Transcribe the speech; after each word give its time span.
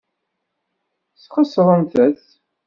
Sxeṣrent-t. 1.21 1.95